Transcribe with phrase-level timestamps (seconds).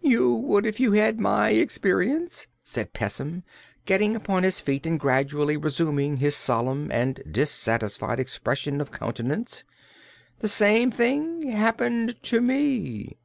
[0.00, 3.42] "You would if you'd had my experience," said Pessim,
[3.84, 9.64] getting upon his feet and gradually resuming his solemn and dissatisfied expression of countenance.
[10.38, 13.18] "The same thing happened to me."